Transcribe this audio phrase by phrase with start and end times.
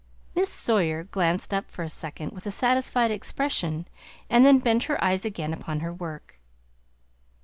[0.33, 3.87] Miss Sawyer glanced up for a second with a satisfied expression
[4.31, 6.39] and then bent her eyes again upon her work.